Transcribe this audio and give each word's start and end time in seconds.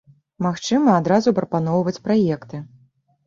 Магчыма, 0.45 0.95
адразу 0.99 1.33
прапаноўваць 1.39 2.01
праекты. 2.09 2.63